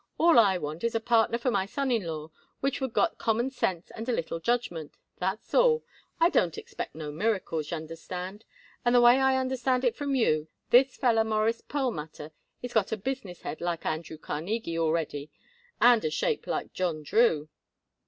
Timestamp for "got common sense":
2.91-3.91